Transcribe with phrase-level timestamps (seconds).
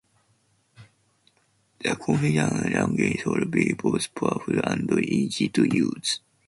[1.83, 6.21] The configuration language should be both powerful and easy to use.